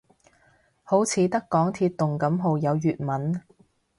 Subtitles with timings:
[0.83, 3.39] 好似得港鐵動感號有粵文